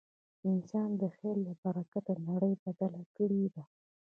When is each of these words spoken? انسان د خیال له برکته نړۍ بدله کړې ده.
انسان 0.51 0.89
د 1.01 1.03
خیال 1.15 1.37
له 1.47 1.53
برکته 1.61 2.13
نړۍ 2.29 2.53
بدله 2.63 3.01
کړې 3.15 3.43
ده. 3.55 3.63